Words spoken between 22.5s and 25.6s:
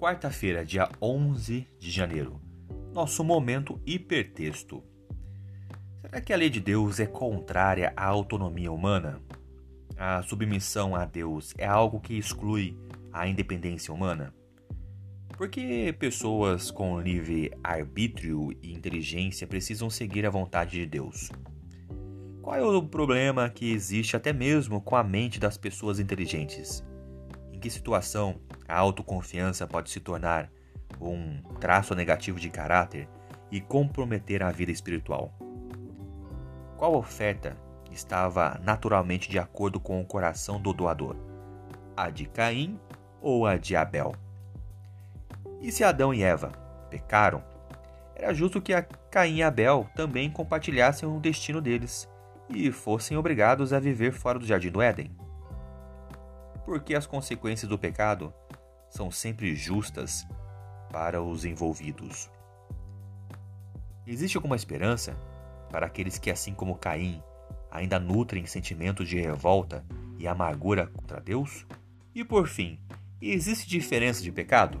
é o problema que existe até mesmo com a mente das